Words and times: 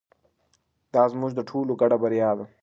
دا 0.93 1.03
زموږ 1.13 1.31
د 1.35 1.39
ټولو 1.49 1.71
ګډه 1.81 1.97
بریا 2.01 2.29
ده. 2.37 2.45